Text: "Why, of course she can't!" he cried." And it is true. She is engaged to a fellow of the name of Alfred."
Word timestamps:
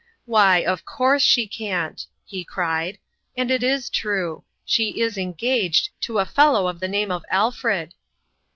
"Why, 0.25 0.65
of 0.65 0.83
course 0.83 1.21
she 1.21 1.45
can't!" 1.45 2.07
he 2.25 2.43
cried." 2.43 2.97
And 3.37 3.51
it 3.51 3.61
is 3.61 3.87
true. 3.87 4.43
She 4.65 4.99
is 4.99 5.15
engaged 5.15 5.89
to 6.01 6.17
a 6.17 6.25
fellow 6.25 6.65
of 6.67 6.79
the 6.79 6.87
name 6.87 7.11
of 7.11 7.23
Alfred." 7.29 7.93